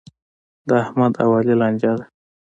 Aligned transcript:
د 0.67 0.69
احمد 0.83 1.13
او 1.23 1.29
علي 1.37 1.55
لانجه 1.61 1.91
ده. 1.97 2.05